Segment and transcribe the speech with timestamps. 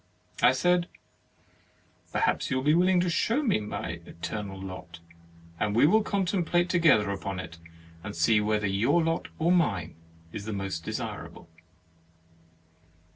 [0.41, 0.87] I said:"
[2.11, 4.97] Perhaps you will be willing to show me my eternal lot,
[5.59, 7.59] and we will contemplate together upon it,
[8.03, 9.93] and see whether your lot or mine
[10.33, 11.47] is most desirable.'